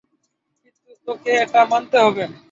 কিন্তু 0.61 0.91
তোকে 1.07 1.31
এটা 1.43 1.61
মানতে 1.71 1.97
হবে। 2.05 2.23